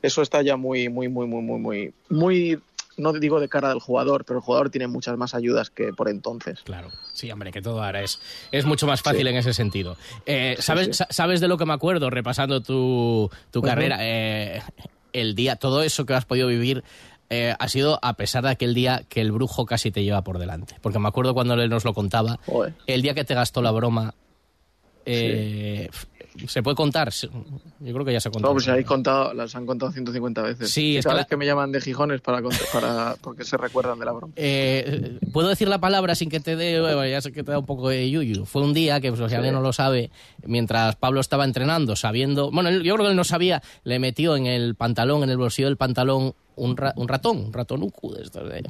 [0.01, 2.59] eso está ya muy, muy, muy, muy, muy, muy, muy,
[2.97, 6.09] no digo de cara del jugador, pero el jugador tiene muchas más ayudas que por
[6.09, 6.59] entonces.
[6.63, 8.19] Claro, sí, hombre, que todo ahora es,
[8.51, 9.27] es mucho más fácil Sí.
[9.27, 9.95] en ese sentido.
[10.25, 11.03] Eh, ¿sabes, sí.
[11.12, 13.97] ¿Sabes de lo que me acuerdo repasando tu, tu carrera?
[14.01, 14.62] Eh,
[15.13, 16.83] el día, todo eso que has podido vivir
[17.34, 20.38] eh, ha sido a pesar de aquel día que el brujo casi te lleva por
[20.38, 20.76] delante.
[20.82, 22.74] Porque me acuerdo cuando él nos lo contaba, Joder.
[22.86, 24.13] el día que te gastó la broma.
[25.06, 25.89] eh,
[26.48, 27.12] ¿Se puede contar?
[27.13, 27.30] Yo
[27.93, 28.52] creo que ya se ha contado.
[28.54, 30.69] No, pues habéis contado, las han contado 150 veces.
[30.72, 32.41] Sí, es cada que vez la- que me llaman de Gijones para,
[32.74, 34.34] para porque se recuerdan de la broma.
[34.36, 37.60] Eh, ¿Puedo decir la palabra sin que te dé, bueno, ya sé que te da
[37.60, 38.46] un poco de yuyu?
[38.46, 40.12] Fue un día que, pues, si alguien no lo sabe,
[40.46, 44.46] mientras Pablo estaba entrenando, sabiendo, bueno, yo creo que él no sabía, le metió en
[44.48, 48.48] el pantalón, en el bolsillo del pantalón, un, ra- un ratón, un ratonucu de estos
[48.48, 48.63] de...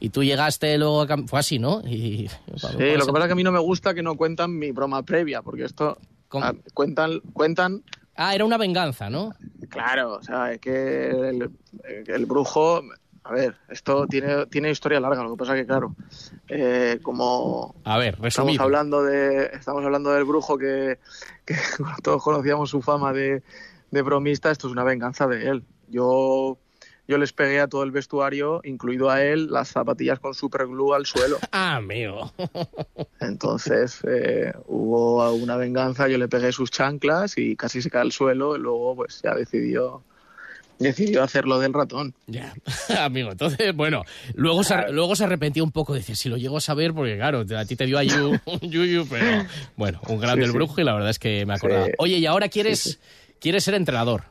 [0.00, 1.80] Y tú llegaste luego, a fue así, ¿no?
[1.86, 4.58] Y, Sí, lo que pasa es que a mí no me gusta que no cuentan
[4.58, 5.98] mi broma previa, porque esto
[6.34, 7.82] ah, cuentan, cuentan.
[8.16, 9.34] Ah, era una venganza, ¿no?
[9.68, 11.50] Claro, o sea, es que el,
[12.06, 12.82] el brujo,
[13.24, 15.94] a ver, esto tiene, tiene historia larga, lo que pasa es que, claro,
[16.48, 20.98] eh, como A ver, estamos hablando de estamos hablando del brujo que,
[21.44, 21.56] que
[22.02, 23.42] todos conocíamos su fama de,
[23.90, 26.58] de bromista esto es una venganza de él yo
[27.08, 31.06] yo les pegué a todo el vestuario, incluido a él, las zapatillas con superglue al
[31.06, 31.38] suelo.
[31.52, 32.32] ah, mío.
[33.20, 38.12] Entonces eh, hubo una venganza, yo le pegué sus chanclas y casi se cae al
[38.12, 40.02] suelo y luego pues ya decidió
[40.78, 42.14] decidió hacerlo del ratón.
[42.26, 42.54] Ya,
[43.00, 43.30] amigo.
[43.32, 45.94] Entonces, bueno, luego se, luego se arrepintió un poco.
[45.94, 49.06] Dice, si lo llego a saber, porque claro, a ti te dio ahí un, yuyu,
[49.08, 51.86] pero bueno, un grande el brujo y la verdad es que me acordaba.
[51.98, 53.00] Oye, y ahora quieres,
[53.40, 54.24] quieres ser entrenador.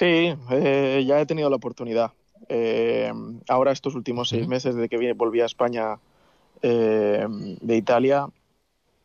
[0.00, 2.12] Sí, eh, ya he tenido la oportunidad.
[2.48, 3.12] Eh,
[3.50, 5.98] ahora estos últimos seis meses desde que volví a España
[6.62, 8.26] eh, de Italia,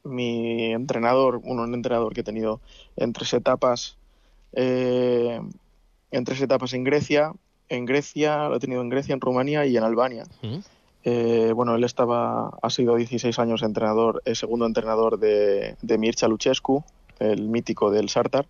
[0.05, 2.61] mi entrenador, un entrenador que he tenido
[2.95, 3.97] en tres etapas,
[4.53, 7.33] en tres etapas en Grecia,
[7.67, 10.23] en Grecia, lo he tenido en Grecia, en Rumanía y en Albania.
[11.03, 16.85] bueno, él estaba, ha sido 16 años entrenador, el segundo entrenador de, de Mircea Lucescu,
[17.19, 18.45] el mítico del Sartar.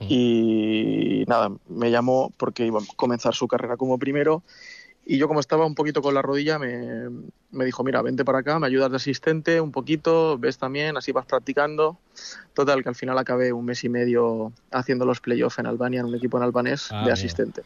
[0.00, 4.42] Y nada, me llamó porque iba a comenzar su carrera como primero.
[5.04, 7.08] Y yo como estaba un poquito con la rodilla, me,
[7.50, 11.10] me, dijo, mira, vente para acá, me ayudas de asistente un poquito, ves también, así
[11.12, 11.98] vas practicando.
[12.54, 16.06] Total, que al final acabé un mes y medio haciendo los playoffs en Albania, en
[16.06, 17.62] un equipo en albanés, Ah, de asistente.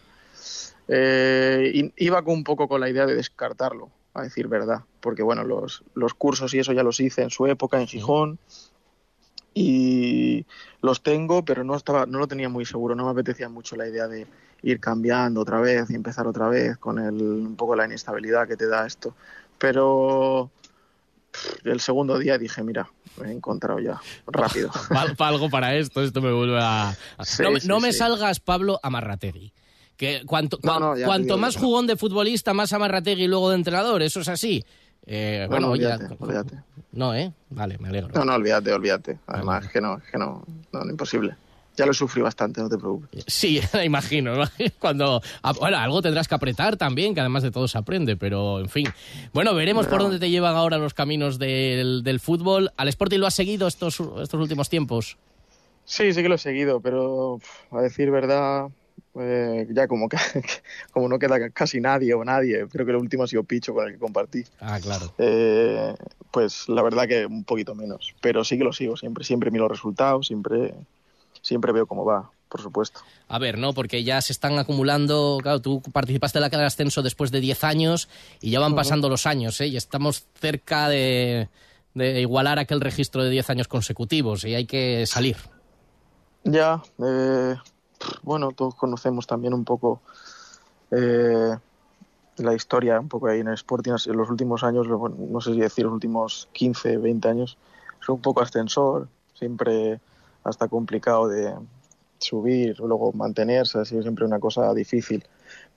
[0.88, 5.44] Eh, iba con, un poco con la idea de descartarlo, a decir verdad, porque bueno,
[5.44, 8.38] los, los cursos y eso ya los hice en su época en Gijón
[9.54, 10.44] y
[10.82, 13.86] los tengo, pero no estaba, no lo tenía muy seguro, no me apetecía mucho la
[13.88, 14.26] idea de
[14.62, 18.56] ir cambiando otra vez y empezar otra vez con el, un poco la inestabilidad que
[18.56, 19.14] te da esto.
[19.58, 20.50] Pero
[21.64, 22.90] el segundo día dije, mira,
[23.20, 24.70] me he encontrado ya, rápido.
[25.18, 26.96] Algo para esto, esto me vuelve a...
[27.22, 27.98] Sí, no me- sí, no me sí.
[27.98, 29.52] salgas, Pablo, Amarrategui.
[29.96, 34.02] Que cuanto, No, no, cuanto más jugón de futbolista, más Amarrategui y luego de entrenador,
[34.02, 34.64] eso es así.
[35.06, 36.58] Eh, bueno, No, no, oye, olvídate, olvídate.
[36.92, 37.32] No, ¿eh?
[37.50, 38.10] Vale, me alegro.
[38.14, 39.18] No, no, olvídate, olvídate.
[39.26, 41.34] Además, que no, que no, no, no, imposible.
[41.76, 43.24] Ya lo sufrí bastante, no te preocupes.
[43.26, 44.32] Sí, imagino.
[44.36, 44.70] imagino.
[44.78, 48.60] Cuando, ah, bueno, algo tendrás que apretar también, que además de todo se aprende, pero
[48.60, 48.86] en fin.
[49.32, 52.70] Bueno, veremos por dónde te llevan ahora los caminos del, del fútbol.
[52.76, 55.16] ¿Al Sporting lo has seguido estos, estos últimos tiempos?
[55.84, 57.40] Sí, sí que lo he seguido, pero
[57.72, 58.68] a decir verdad,
[59.18, 60.16] eh, ya como, que,
[60.92, 63.86] como no queda casi nadie o nadie, creo que lo último ha sido Picho con
[63.86, 64.44] el que compartí.
[64.60, 65.12] Ah, claro.
[65.18, 65.94] Eh,
[66.30, 69.64] pues la verdad que un poquito menos, pero sí que lo sigo siempre, siempre miro
[69.64, 70.74] los resultados, siempre,
[71.42, 73.00] siempre veo cómo va, por supuesto.
[73.28, 73.72] A ver, ¿no?
[73.72, 75.38] Porque ya se están acumulando.
[75.42, 78.08] Claro, tú participaste en la cadena de ascenso después de 10 años
[78.40, 79.68] y ya van pasando los años, ¿eh?
[79.68, 81.48] Y estamos cerca de,
[81.94, 85.36] de igualar aquel registro de 10 años consecutivos y hay que salir.
[86.44, 87.56] Ya, eh,
[88.22, 90.00] bueno, todos conocemos también un poco
[90.90, 91.56] eh,
[92.38, 95.60] la historia, un poco ahí en el Sporting en los últimos años, no sé si
[95.60, 97.58] decir los últimos 15, 20 años,
[98.00, 100.00] es un poco ascensor, siempre
[100.42, 101.54] hasta complicado de
[102.18, 105.24] subir, luego mantenerse, ha sido siempre una cosa difícil.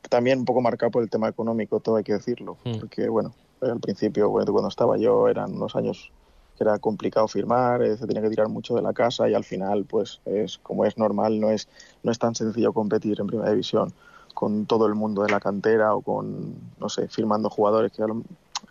[0.10, 2.80] También un poco marcado por el tema económico, todo hay que decirlo, Mm.
[2.80, 6.12] porque bueno, al principio, bueno, cuando estaba yo, eran unos años
[6.58, 9.44] que era complicado firmar, eh, se tenía que tirar mucho de la casa y al
[9.44, 11.68] final, pues, es como es normal, no es,
[12.04, 13.94] no es tan sencillo competir en primera división
[14.34, 18.04] con todo el mundo de la cantera o con, no sé, firmando jugadores que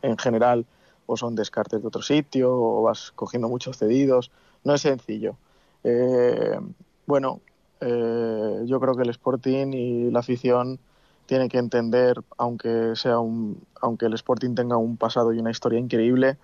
[0.03, 0.65] en general
[1.07, 4.31] o son descartes de otro sitio o vas cogiendo muchos cedidos.
[4.65, 5.37] No es sencillo.
[5.85, 6.59] Eh,
[7.07, 7.41] bueno,
[7.81, 10.79] eh, yo creo que el Sporting y la afición
[11.27, 15.79] tienen que entender, aunque sea un, aunque el Sporting tenga un pasado y una historia
[15.79, 16.39] increíble,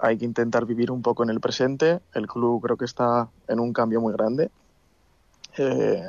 [0.00, 2.00] hay que intentar vivir un poco en el presente.
[2.14, 4.50] El club creo que está en un cambio muy grande.
[5.58, 6.02] Eh,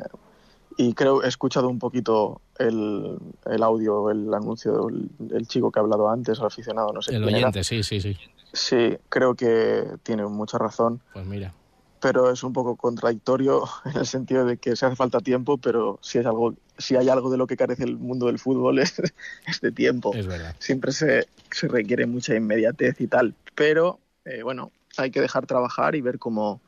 [0.77, 4.87] y creo he escuchado un poquito el, el audio, el anuncio
[5.19, 7.47] del, chico que ha hablado antes, el aficionado, no sé El quién era.
[7.47, 8.17] oyente, sí, sí, sí.
[8.53, 11.53] Sí, creo que tiene mucha razón, Pues mira.
[12.01, 15.99] Pero es un poco contradictorio en el sentido de que se hace falta tiempo, pero
[16.01, 18.99] si es algo, si hay algo de lo que carece el mundo del fútbol es,
[19.47, 20.13] es de tiempo.
[20.13, 20.55] Es verdad.
[20.59, 25.95] Siempre se, se requiere mucha inmediatez y tal, pero eh, bueno, hay que dejar trabajar
[25.95, 26.61] y ver cómo,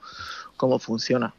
[0.56, 1.34] cómo funciona.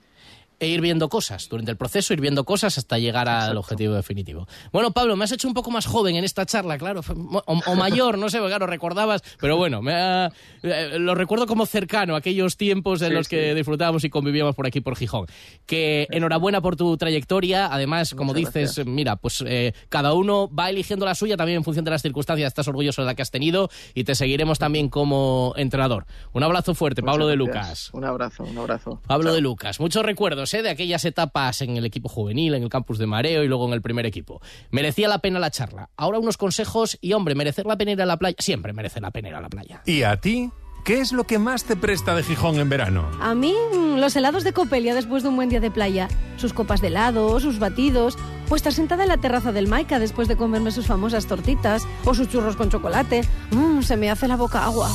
[0.60, 4.46] E ir viendo cosas, durante el proceso ir viendo cosas hasta llegar al objetivo definitivo.
[4.72, 7.00] Bueno, Pablo, me has hecho un poco más joven en esta charla, claro,
[7.46, 11.66] o, o mayor, no sé, claro, recordabas, pero bueno, me ha- eh, lo recuerdo como
[11.66, 13.54] cercano, aquellos tiempos en Sí, los que sí.
[13.54, 15.26] disfrutábamos y convivíamos por aquí, por Gijón.
[15.66, 18.86] Que enhorabuena por tu trayectoria, además, como Muchas dices, gracias.
[18.86, 22.48] mira, pues eh, cada uno va eligiendo la suya también en función de las circunstancias,
[22.48, 26.06] estás orgulloso de la que has tenido y te seguiremos también como entrenador.
[26.32, 27.90] Un abrazo fuerte, Pablo de Lucas.
[27.92, 29.00] Un abrazo, un abrazo.
[29.06, 29.34] Pablo Chao.
[29.34, 30.62] de Lucas, muchos recuerdos ¿eh?
[30.62, 33.72] de aquellas etapas en el equipo juvenil, en el campus de Mareo y luego en
[33.72, 34.42] el primer equipo.
[34.70, 35.88] Merecía la pena la charla.
[35.96, 38.36] Ahora unos consejos y, hombre, merecer la pena ir a la playa.
[38.38, 39.82] Siempre merece la pena ir a la playa.
[39.86, 40.50] ¿Y a ti?
[40.84, 43.10] ¿Qué es lo que más te presta de Gijón en verano?
[43.18, 46.08] A mí, mm, los helados de Copelia después de un buen día de playa.
[46.36, 48.18] Sus copas de helado, sus batidos
[48.50, 52.12] O estar sentada en la terraza del Maika después de comerme sus famosas tortitas o
[52.12, 53.22] sus churros con chocolate.
[53.50, 54.90] Mmm, se me hace la boca agua.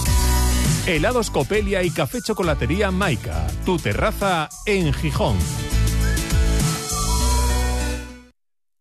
[0.88, 3.47] Helados Copelia y Café Chocolatería Maika.
[3.65, 5.38] Tu terraza en Gijón.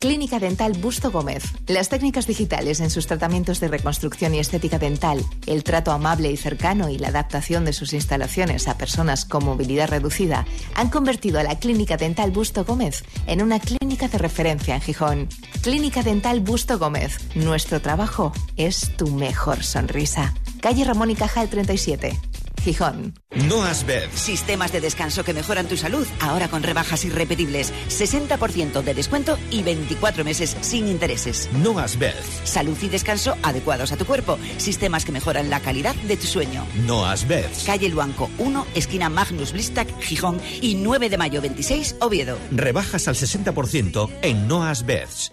[0.01, 1.43] Clínica Dental Busto Gómez.
[1.67, 6.37] Las técnicas digitales en sus tratamientos de reconstrucción y estética dental, el trato amable y
[6.37, 10.47] cercano y la adaptación de sus instalaciones a personas con movilidad reducida
[10.77, 15.29] han convertido a la Clínica Dental Busto Gómez en una clínica de referencia en Gijón.
[15.63, 17.19] Clínica Dental Busto Gómez.
[17.35, 20.33] Nuestro trabajo es tu mejor sonrisa.
[20.61, 22.19] Calle Ramón y Cajal 37.
[22.63, 23.15] Gijón.
[23.49, 24.09] Noas Bed.
[24.15, 27.73] Sistemas de descanso que mejoran tu salud, ahora con rebajas irrepetibles.
[27.89, 31.49] 60% de descuento y 24 meses sin intereses.
[31.53, 32.15] Noas Bed.
[32.45, 34.39] Salud y descanso adecuados a tu cuerpo.
[34.59, 36.67] Sistemas que mejoran la calidad de tu sueño.
[36.87, 37.47] Noas Bed.
[37.65, 42.37] Calle Luanco 1, esquina Magnus Blistac, Gijón y 9 de mayo 26, Oviedo.
[42.51, 45.33] Rebajas al 60% en Noas Beds.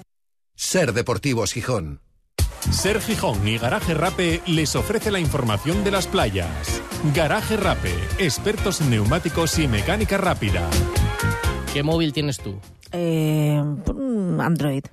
[0.63, 2.01] Ser Deportivos Gijón.
[2.69, 6.79] Ser Gijón y Garaje Rape les ofrece la información de las playas.
[7.15, 10.69] Garaje Rape, expertos en neumáticos y mecánica rápida.
[11.73, 12.59] ¿Qué móvil tienes tú?
[12.91, 13.59] Eh,
[14.39, 14.83] Android.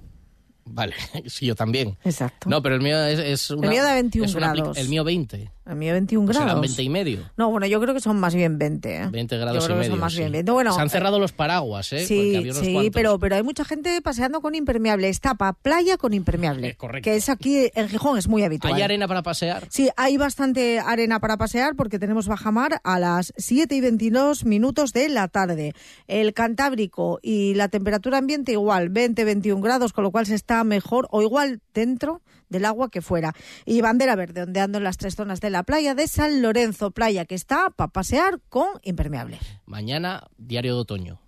[0.65, 0.95] Vale,
[1.27, 1.99] sí, yo también.
[2.03, 2.49] Exacto.
[2.49, 4.79] No, pero el mío es, es una, El mío da 21 es una apli- grados.
[4.79, 5.51] El mío 20.
[5.69, 6.51] El mío 21 Pues grados.
[6.53, 7.31] serán 20 y medio.
[7.37, 8.97] No, bueno, yo creo que son más bien 20.
[8.97, 9.09] ¿eh?
[9.11, 9.93] 20 Yo grados creo y que medio.
[9.93, 10.19] son más sí.
[10.21, 10.51] bien 20.
[10.53, 12.07] Bueno, Se han cerrado los paraguas, ¿eh?
[12.07, 12.93] Sí, había unos sí, cuantos.
[12.95, 15.09] pero, pero hay mucha gente paseando con impermeable.
[15.09, 16.75] Está para playa con impermeable.
[16.77, 17.05] correcto.
[17.05, 18.73] Que es aquí en Gijón, es muy habitual.
[18.75, 19.67] ¿Hay arena para pasear?
[19.69, 24.93] Sí, hay bastante arena para pasear porque tenemos bajamar a las 7 y 22 minutos
[24.93, 25.75] de la tarde.
[26.07, 31.09] El Cantábrico y la temperatura ambiente igual, 20-21 grados, con lo cual se está mejor
[31.11, 33.35] o igual dentro del agua que fuera.
[33.65, 37.25] Y bandera verde, ondeando en las tres zonas de la playa de San Lorenzo, playa
[37.25, 39.39] que está para pasear con impermeable.
[39.67, 41.21] Mañana, diario de otoño.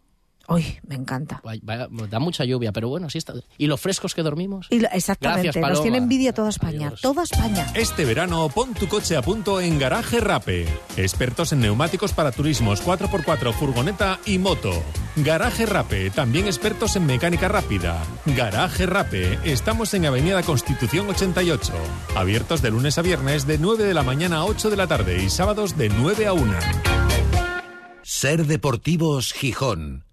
[0.51, 1.40] Uy, me encanta.
[2.11, 3.34] Da mucha lluvia, pero bueno, así está.
[3.57, 4.66] ¿Y lo frescos que dormimos?
[4.70, 7.66] Y lo- exactamente, Gracias, nos tiene envidia toda España, toda España.
[7.74, 10.66] Este verano pon tu coche a punto en Garaje Rape.
[10.96, 14.70] Expertos en neumáticos para turismos 4x4, furgoneta y moto.
[15.16, 18.03] Garaje Rape, también expertos en mecánica rápida.
[18.26, 21.72] Garaje Rape, estamos en Avenida Constitución 88.
[22.16, 25.22] Abiertos de lunes a viernes de 9 de la mañana a 8 de la tarde
[25.22, 26.55] y sábados de 9 a 1.
[28.03, 30.05] Ser Deportivos Gijón.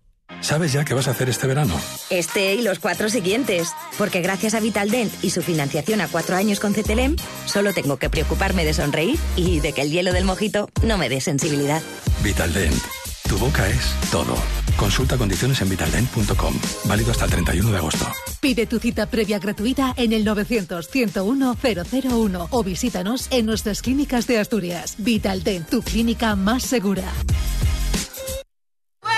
[0.42, 1.74] ¿Sabes ya qué vas a hacer este verano?
[2.10, 3.70] Este y los cuatro siguientes.
[3.98, 7.16] Porque gracias a Vitaldent y su financiación a cuatro años con CTLM,
[7.46, 11.10] solo tengo que preocuparme de sonreír y de que el hielo del mojito no me
[11.10, 11.82] dé sensibilidad.
[12.24, 12.82] Vitaldent.
[13.28, 14.36] Tu boca es todo.
[14.78, 16.54] Consulta condiciones en vitaldent.com.
[16.86, 18.08] Válido hasta el 31 de agosto.
[18.40, 24.96] Pide tu cita previa gratuita en el 900-101-001 o visítanos en nuestras clínicas de Asturias.
[25.00, 27.04] Vitaldent, tu clínica más segura.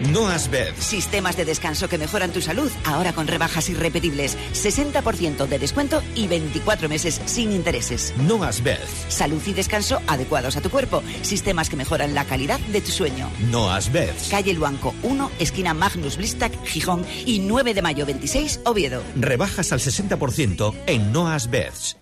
[0.00, 0.74] Noas Bed.
[0.78, 4.38] Sistemas de descanso que mejoran tu salud, ahora con rebajas irrepetibles.
[4.52, 8.14] 60% de descuento y 24 meses sin intereses.
[8.16, 8.78] Noas Bed.
[9.08, 11.02] Salud y descanso adecuados a tu cuerpo.
[11.20, 13.30] Sistemas que mejoran la calidad de tu sueño.
[13.50, 14.14] Noas Bed.
[14.30, 19.02] Calle Luanco 1, esquina Magnus Blistac, Gijón y 9 de mayo 26, Oviedo.
[19.14, 21.98] Rebajas al 60% en Noas Beds.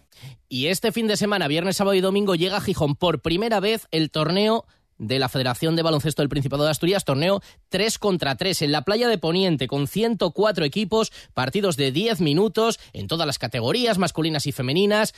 [0.48, 3.86] Y este fin de semana, viernes, sábado y domingo, llega a Gijón por primera vez
[3.90, 4.64] el torneo
[5.00, 8.82] de la Federación de Baloncesto del Principado de Asturias, torneo 3 contra 3 en la
[8.82, 14.46] playa de Poniente, con 104 equipos, partidos de 10 minutos en todas las categorías, masculinas
[14.46, 15.14] y femeninas.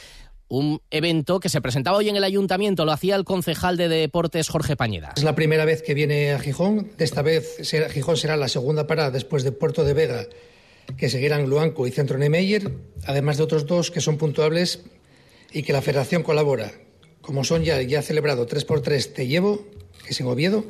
[0.49, 4.49] Un evento que se presentaba hoy en el ayuntamiento, lo hacía el concejal de deportes
[4.49, 5.14] Jorge Pañeda.
[5.16, 6.93] Es la primera vez que viene a Gijón.
[6.99, 7.57] Esta vez
[7.91, 10.26] Gijón será la segunda parada después de Puerto de Vega,
[10.97, 12.70] que seguirán Luanco y Centro Niemeyer,
[13.07, 14.85] además de otros dos que son puntuables
[15.53, 16.70] y que la Federación colabora,
[17.23, 19.64] como son ya, ya celebrado 3x3 Te Llevo,
[20.05, 20.64] que es en Oviedo,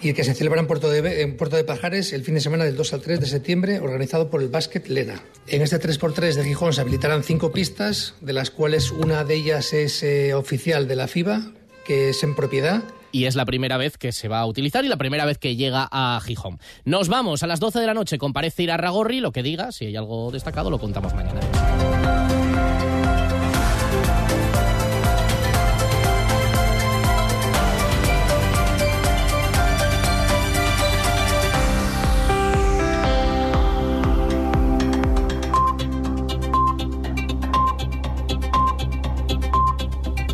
[0.00, 2.64] y que se celebra en Puerto, de, en Puerto de Pajares el fin de semana
[2.64, 5.22] del 2 al 3 de septiembre, organizado por el Básquet Lena.
[5.46, 9.72] En este 3x3 de Gijón se habilitarán cinco pistas, de las cuales una de ellas
[9.72, 11.52] es eh, oficial de la FIBA,
[11.86, 12.82] que es en propiedad.
[13.12, 15.56] Y es la primera vez que se va a utilizar y la primera vez que
[15.56, 16.58] llega a Gijón.
[16.84, 18.18] Nos vamos a las 12 de la noche.
[18.18, 19.20] Comparece Irarragorri.
[19.20, 21.40] Lo que diga, si hay algo destacado, lo contamos mañana.